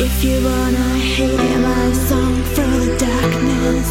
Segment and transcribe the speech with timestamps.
[0.00, 3.90] If you wanna hear my song through the darkness.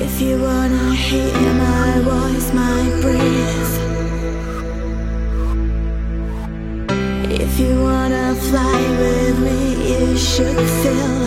[0.00, 3.74] If you wanna hear my voice, my breath.
[7.28, 9.60] If you wanna fly with me,
[9.90, 11.18] you should feel.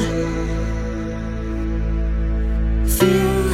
[2.97, 3.48] Feel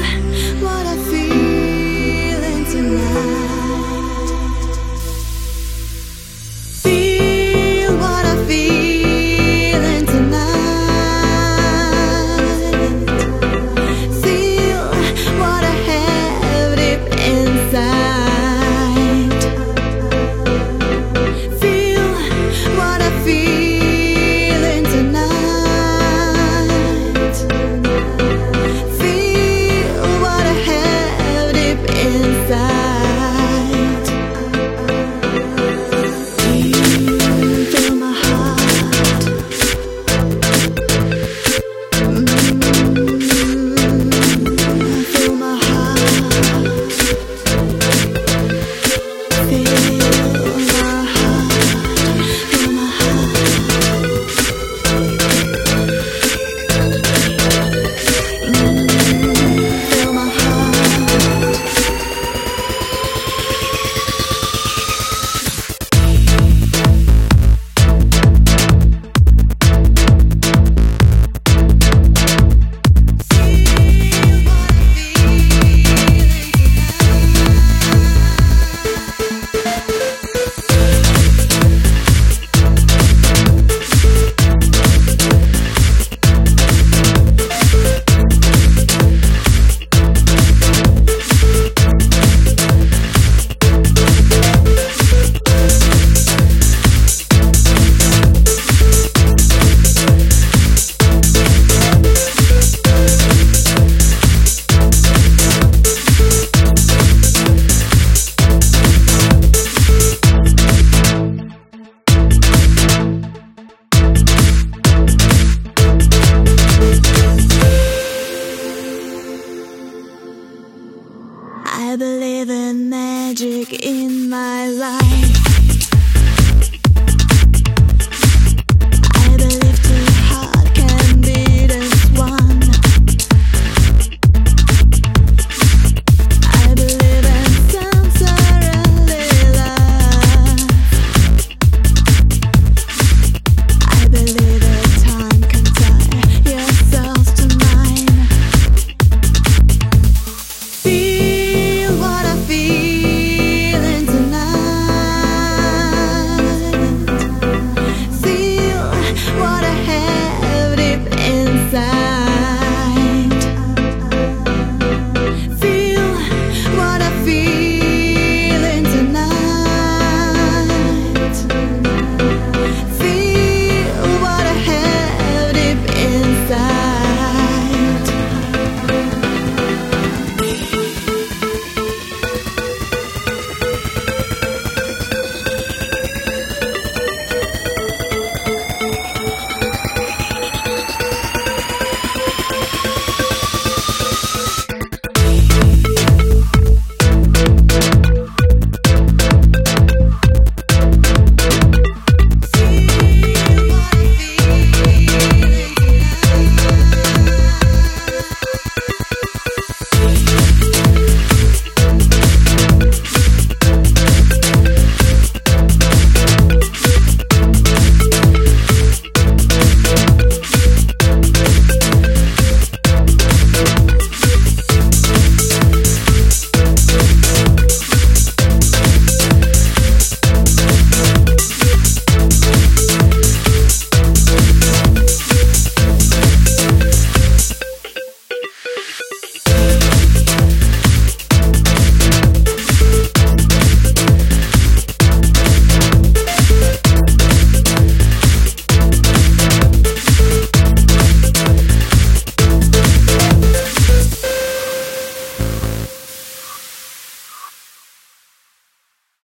[123.46, 123.86] magic